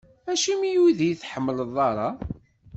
Acimi 0.31 0.69
ur 0.85 0.91
yi-tḥemmleḍ 1.03 1.75
ara? 1.89 2.09